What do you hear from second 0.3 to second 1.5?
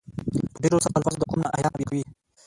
په ډیرو سختو الفاظو د قوم نا